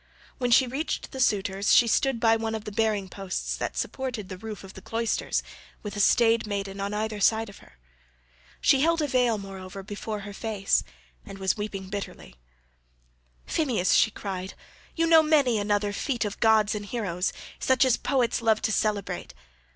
When 0.39 0.49
she 0.49 0.65
reached 0.65 1.11
the 1.11 1.19
suitors 1.19 1.75
she 1.75 1.85
stood 1.85 2.19
by 2.19 2.35
one 2.35 2.55
of 2.55 2.63
the 2.65 2.71
bearing 2.71 3.07
posts 3.07 3.55
that 3.57 3.77
supported 3.77 4.29
the 4.29 4.37
roof 4.39 4.63
of 4.63 4.73
the 4.73 4.81
cloisters8 4.81 5.43
with 5.83 5.95
a 5.95 5.99
staid 5.99 6.47
maiden 6.47 6.81
on 6.81 6.91
either 6.91 7.19
side 7.19 7.49
of 7.49 7.59
her. 7.59 7.77
She 8.59 8.81
held 8.81 9.03
a 9.03 9.07
veil, 9.07 9.37
moreover, 9.37 9.83
before 9.83 10.21
her 10.21 10.33
face, 10.33 10.83
and 11.23 11.37
was 11.37 11.55
weeping 11.55 11.89
bitterly. 11.89 12.35
"Phemius," 13.45 13.91
she 13.93 14.09
cried, 14.09 14.55
"you 14.95 15.05
know 15.05 15.21
many 15.21 15.59
another 15.59 15.93
feat 15.93 16.25
of 16.25 16.39
gods 16.39 16.73
and 16.73 16.87
heroes, 16.87 17.31
such 17.59 17.85
as 17.85 17.95
poets 17.97 18.41
love 18.41 18.59
to 18.63 18.71
celebrate. 18.71 19.35